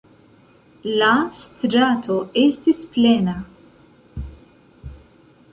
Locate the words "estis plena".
2.45-3.37